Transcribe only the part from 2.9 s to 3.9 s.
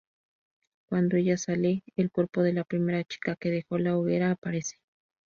chica que dejó